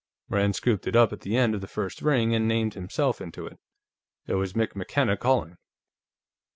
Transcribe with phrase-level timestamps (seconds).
[0.29, 3.45] Rand scooped it up at the end of the first ring and named himself into
[3.45, 3.59] it.
[4.25, 5.57] It was Mick McKenna calling.